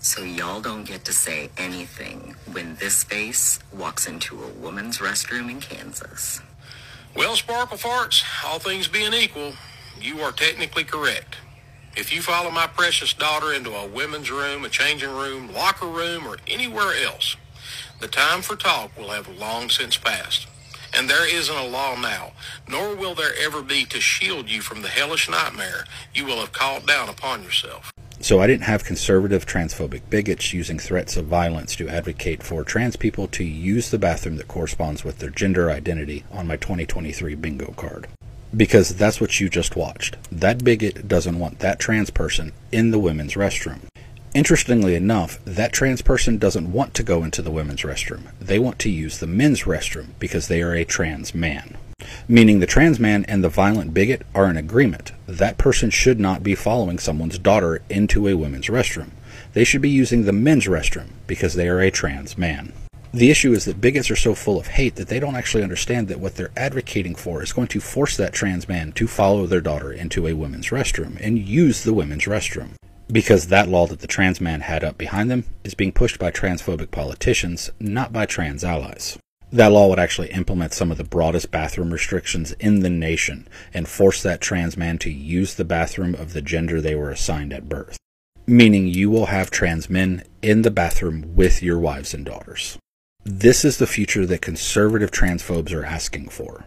So 0.00 0.22
y'all 0.22 0.60
don't 0.60 0.84
get 0.84 1.04
to 1.06 1.12
say 1.12 1.50
anything 1.58 2.36
when 2.52 2.76
this 2.76 3.02
face 3.02 3.58
walks 3.72 4.06
into 4.06 4.40
a 4.42 4.48
woman's 4.48 4.98
restroom 4.98 5.50
in 5.50 5.60
Kansas. 5.60 6.40
Well, 7.16 7.34
Sparkle 7.34 7.78
Farts, 7.78 8.22
all 8.44 8.60
things 8.60 8.86
being 8.86 9.12
equal, 9.12 9.54
you 10.00 10.20
are 10.20 10.30
technically 10.30 10.84
correct. 10.84 11.38
If 11.96 12.12
you 12.12 12.22
follow 12.22 12.50
my 12.52 12.68
precious 12.68 13.12
daughter 13.12 13.52
into 13.52 13.74
a 13.74 13.88
women's 13.88 14.30
room, 14.30 14.64
a 14.64 14.68
changing 14.68 15.10
room, 15.10 15.52
locker 15.52 15.88
room, 15.88 16.28
or 16.28 16.38
anywhere 16.46 16.94
else, 17.04 17.36
the 18.00 18.06
time 18.06 18.42
for 18.42 18.54
talk 18.54 18.96
will 18.96 19.08
have 19.08 19.26
long 19.26 19.68
since 19.68 19.96
passed. 19.96 20.46
And 20.94 21.10
there 21.10 21.28
isn't 21.28 21.54
a 21.54 21.66
law 21.66 22.00
now, 22.00 22.32
nor 22.68 22.94
will 22.94 23.16
there 23.16 23.34
ever 23.40 23.62
be 23.62 23.84
to 23.86 24.00
shield 24.00 24.48
you 24.48 24.60
from 24.60 24.82
the 24.82 24.88
hellish 24.88 25.28
nightmare 25.28 25.84
you 26.14 26.24
will 26.24 26.38
have 26.38 26.52
called 26.52 26.86
down 26.86 27.08
upon 27.08 27.42
yourself. 27.42 27.92
So 28.20 28.40
I 28.40 28.48
didn't 28.48 28.64
have 28.64 28.84
conservative 28.84 29.46
transphobic 29.46 30.02
bigots 30.10 30.52
using 30.52 30.78
threats 30.78 31.16
of 31.16 31.26
violence 31.26 31.76
to 31.76 31.88
advocate 31.88 32.42
for 32.42 32.64
trans 32.64 32.96
people 32.96 33.28
to 33.28 33.44
use 33.44 33.90
the 33.90 33.98
bathroom 33.98 34.36
that 34.36 34.48
corresponds 34.48 35.04
with 35.04 35.18
their 35.18 35.30
gender 35.30 35.70
identity 35.70 36.24
on 36.32 36.48
my 36.48 36.56
2023 36.56 37.36
bingo 37.36 37.72
card. 37.76 38.08
Because 38.56 38.96
that's 38.96 39.20
what 39.20 39.38
you 39.38 39.48
just 39.48 39.76
watched. 39.76 40.16
That 40.32 40.64
bigot 40.64 41.06
doesn't 41.06 41.38
want 41.38 41.60
that 41.60 41.78
trans 41.78 42.10
person 42.10 42.52
in 42.72 42.90
the 42.90 42.98
women's 42.98 43.34
restroom. 43.34 43.82
Interestingly 44.34 44.94
enough, 44.94 45.38
that 45.44 45.72
trans 45.72 46.02
person 46.02 46.38
doesn't 46.38 46.72
want 46.72 46.94
to 46.94 47.02
go 47.02 47.22
into 47.22 47.40
the 47.40 47.50
women's 47.50 47.82
restroom. 47.82 48.32
They 48.40 48.58
want 48.58 48.78
to 48.80 48.90
use 48.90 49.18
the 49.18 49.26
men's 49.26 49.62
restroom 49.62 50.08
because 50.18 50.48
they 50.48 50.60
are 50.60 50.74
a 50.74 50.84
trans 50.84 51.34
man. 51.34 51.76
Meaning 52.26 52.60
the 52.60 52.66
trans 52.66 52.98
man 52.98 53.24
and 53.26 53.44
the 53.44 53.48
violent 53.48 53.94
bigot 53.94 54.22
are 54.34 54.50
in 54.50 54.56
agreement. 54.56 55.12
That 55.26 55.58
person 55.58 55.90
should 55.90 56.18
not 56.18 56.42
be 56.42 56.54
following 56.54 56.98
someone's 56.98 57.38
daughter 57.38 57.82
into 57.88 58.26
a 58.26 58.34
women's 58.34 58.66
restroom. 58.66 59.10
They 59.52 59.64
should 59.64 59.82
be 59.82 59.90
using 59.90 60.24
the 60.24 60.32
men's 60.32 60.66
restroom 60.66 61.08
because 61.26 61.54
they 61.54 61.68
are 61.68 61.80
a 61.80 61.90
trans 61.90 62.36
man. 62.36 62.72
The 63.12 63.30
issue 63.30 63.52
is 63.52 63.64
that 63.64 63.80
bigots 63.80 64.10
are 64.10 64.16
so 64.16 64.34
full 64.34 64.60
of 64.60 64.66
hate 64.66 64.96
that 64.96 65.08
they 65.08 65.18
don't 65.18 65.36
actually 65.36 65.62
understand 65.62 66.08
that 66.08 66.20
what 66.20 66.34
they're 66.34 66.50
advocating 66.56 67.14
for 67.14 67.42
is 67.42 67.54
going 67.54 67.68
to 67.68 67.80
force 67.80 68.16
that 68.18 68.34
trans 68.34 68.68
man 68.68 68.92
to 68.92 69.06
follow 69.06 69.46
their 69.46 69.62
daughter 69.62 69.90
into 69.90 70.26
a 70.26 70.34
women's 70.34 70.68
restroom 70.68 71.18
and 71.20 71.38
use 71.38 71.84
the 71.84 71.94
women's 71.94 72.24
restroom. 72.24 72.74
Because 73.10 73.46
that 73.46 73.68
law 73.68 73.86
that 73.86 74.00
the 74.00 74.06
trans 74.06 74.42
man 74.42 74.60
had 74.60 74.84
up 74.84 74.98
behind 74.98 75.30
them 75.30 75.44
is 75.64 75.74
being 75.74 75.92
pushed 75.92 76.18
by 76.18 76.30
transphobic 76.30 76.90
politicians, 76.90 77.70
not 77.80 78.12
by 78.12 78.26
trans 78.26 78.62
allies. 78.62 79.18
That 79.50 79.72
law 79.72 79.88
would 79.88 79.98
actually 79.98 80.30
implement 80.30 80.74
some 80.74 80.90
of 80.90 80.98
the 80.98 81.04
broadest 81.04 81.50
bathroom 81.50 81.90
restrictions 81.90 82.52
in 82.52 82.80
the 82.80 82.90
nation 82.90 83.48
and 83.72 83.88
force 83.88 84.22
that 84.22 84.42
trans 84.42 84.76
man 84.76 84.98
to 84.98 85.10
use 85.10 85.54
the 85.54 85.64
bathroom 85.64 86.14
of 86.14 86.34
the 86.34 86.42
gender 86.42 86.80
they 86.80 86.94
were 86.94 87.10
assigned 87.10 87.54
at 87.54 87.68
birth. 87.68 87.96
Meaning 88.46 88.86
you 88.88 89.10
will 89.10 89.26
have 89.26 89.50
trans 89.50 89.88
men 89.88 90.24
in 90.42 90.62
the 90.62 90.70
bathroom 90.70 91.34
with 91.34 91.62
your 91.62 91.78
wives 91.78 92.12
and 92.12 92.26
daughters. 92.26 92.78
This 93.24 93.64
is 93.64 93.78
the 93.78 93.86
future 93.86 94.26
that 94.26 94.42
conservative 94.42 95.10
transphobes 95.10 95.72
are 95.72 95.84
asking 95.84 96.28
for. 96.28 96.66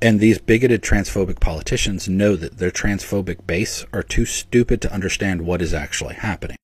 And 0.00 0.18
these 0.18 0.38
bigoted 0.38 0.82
transphobic 0.82 1.40
politicians 1.40 2.08
know 2.08 2.36
that 2.36 2.58
their 2.58 2.70
transphobic 2.70 3.46
base 3.46 3.84
are 3.92 4.02
too 4.02 4.26
stupid 4.26 4.82
to 4.82 4.92
understand 4.92 5.42
what 5.42 5.62
is 5.62 5.72
actually 5.72 6.14
happening. 6.14 6.56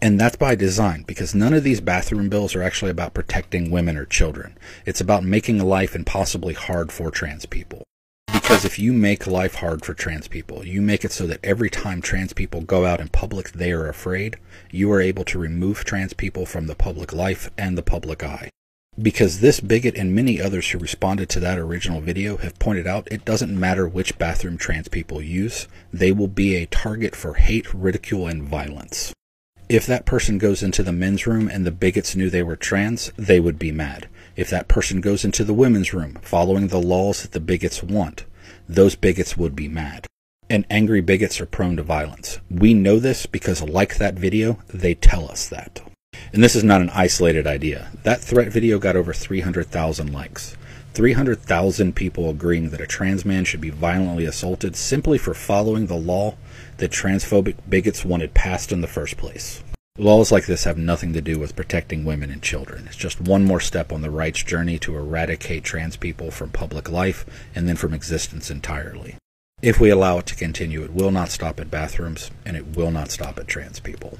And 0.00 0.20
that's 0.20 0.36
by 0.36 0.54
design, 0.54 1.02
because 1.06 1.34
none 1.34 1.52
of 1.52 1.64
these 1.64 1.80
bathroom 1.80 2.28
bills 2.28 2.54
are 2.54 2.62
actually 2.62 2.90
about 2.90 3.14
protecting 3.14 3.70
women 3.70 3.96
or 3.96 4.04
children. 4.04 4.56
It's 4.86 5.00
about 5.00 5.24
making 5.24 5.58
life 5.58 5.96
impossibly 5.96 6.54
hard 6.54 6.92
for 6.92 7.10
trans 7.10 7.46
people. 7.46 7.82
Because 8.32 8.64
if 8.64 8.78
you 8.78 8.92
make 8.92 9.26
life 9.26 9.56
hard 9.56 9.84
for 9.84 9.94
trans 9.94 10.28
people, 10.28 10.64
you 10.64 10.80
make 10.80 11.04
it 11.04 11.12
so 11.12 11.26
that 11.26 11.40
every 11.42 11.68
time 11.68 12.00
trans 12.00 12.32
people 12.32 12.60
go 12.60 12.86
out 12.86 13.00
in 13.00 13.08
public 13.08 13.52
they 13.52 13.72
are 13.72 13.88
afraid, 13.88 14.38
you 14.70 14.90
are 14.92 15.00
able 15.00 15.24
to 15.24 15.38
remove 15.38 15.84
trans 15.84 16.12
people 16.12 16.46
from 16.46 16.66
the 16.66 16.76
public 16.76 17.12
life 17.12 17.50
and 17.58 17.76
the 17.76 17.82
public 17.82 18.22
eye 18.22 18.50
because 19.00 19.40
this 19.40 19.60
bigot 19.60 19.96
and 19.96 20.14
many 20.14 20.40
others 20.40 20.70
who 20.70 20.78
responded 20.78 21.28
to 21.28 21.40
that 21.40 21.58
original 21.58 22.00
video 22.00 22.36
have 22.38 22.58
pointed 22.58 22.86
out 22.86 23.06
it 23.10 23.24
doesn't 23.24 23.58
matter 23.58 23.86
which 23.86 24.18
bathroom 24.18 24.58
trans 24.58 24.88
people 24.88 25.22
use, 25.22 25.68
they 25.92 26.10
will 26.10 26.28
be 26.28 26.56
a 26.56 26.66
target 26.66 27.14
for 27.14 27.34
hate, 27.34 27.72
ridicule, 27.72 28.26
and 28.26 28.42
violence. 28.42 29.12
If 29.68 29.84
that 29.84 30.06
person 30.06 30.38
goes 30.38 30.62
into 30.62 30.82
the 30.82 30.92
men's 30.92 31.26
room 31.26 31.46
and 31.46 31.66
the 31.66 31.70
bigots 31.70 32.16
knew 32.16 32.30
they 32.30 32.42
were 32.42 32.56
trans, 32.56 33.12
they 33.18 33.38
would 33.38 33.58
be 33.58 33.70
mad. 33.70 34.08
If 34.34 34.48
that 34.48 34.66
person 34.66 35.02
goes 35.02 35.26
into 35.26 35.44
the 35.44 35.52
women's 35.52 35.92
room, 35.92 36.16
following 36.22 36.68
the 36.68 36.80
laws 36.80 37.20
that 37.20 37.32
the 37.32 37.40
bigots 37.40 37.82
want, 37.82 38.24
those 38.66 38.96
bigots 38.96 39.36
would 39.36 39.54
be 39.54 39.68
mad. 39.68 40.06
And 40.48 40.64
angry 40.70 41.02
bigots 41.02 41.38
are 41.38 41.46
prone 41.46 41.76
to 41.76 41.82
violence. 41.82 42.38
We 42.50 42.72
know 42.72 42.98
this 42.98 43.26
because, 43.26 43.60
like 43.60 43.98
that 43.98 44.14
video, 44.14 44.58
they 44.68 44.94
tell 44.94 45.30
us 45.30 45.46
that. 45.50 45.82
And 46.32 46.42
this 46.42 46.56
is 46.56 46.64
not 46.64 46.80
an 46.80 46.90
isolated 46.94 47.46
idea. 47.46 47.90
That 48.04 48.22
threat 48.22 48.48
video 48.48 48.78
got 48.78 48.96
over 48.96 49.12
300,000 49.12 50.10
likes. 50.10 50.56
300,000 50.98 51.94
people 51.94 52.28
agreeing 52.28 52.70
that 52.70 52.80
a 52.80 52.86
trans 52.86 53.24
man 53.24 53.44
should 53.44 53.60
be 53.60 53.70
violently 53.70 54.24
assaulted 54.24 54.74
simply 54.74 55.16
for 55.16 55.32
following 55.32 55.86
the 55.86 55.94
law 55.94 56.34
that 56.78 56.90
transphobic 56.90 57.54
bigots 57.68 58.04
wanted 58.04 58.34
passed 58.34 58.72
in 58.72 58.80
the 58.80 58.88
first 58.88 59.16
place. 59.16 59.62
Laws 59.96 60.32
like 60.32 60.46
this 60.46 60.64
have 60.64 60.76
nothing 60.76 61.12
to 61.12 61.20
do 61.20 61.38
with 61.38 61.54
protecting 61.54 62.04
women 62.04 62.32
and 62.32 62.42
children. 62.42 62.88
It's 62.88 62.96
just 62.96 63.20
one 63.20 63.44
more 63.44 63.60
step 63.60 63.92
on 63.92 64.02
the 64.02 64.10
right's 64.10 64.42
journey 64.42 64.76
to 64.80 64.96
eradicate 64.96 65.62
trans 65.62 65.96
people 65.96 66.32
from 66.32 66.50
public 66.50 66.90
life 66.90 67.24
and 67.54 67.68
then 67.68 67.76
from 67.76 67.94
existence 67.94 68.50
entirely. 68.50 69.14
If 69.62 69.78
we 69.78 69.90
allow 69.90 70.18
it 70.18 70.26
to 70.26 70.34
continue, 70.34 70.82
it 70.82 70.92
will 70.92 71.12
not 71.12 71.30
stop 71.30 71.60
at 71.60 71.70
bathrooms 71.70 72.32
and 72.44 72.56
it 72.56 72.76
will 72.76 72.90
not 72.90 73.12
stop 73.12 73.38
at 73.38 73.46
trans 73.46 73.78
people. 73.78 74.18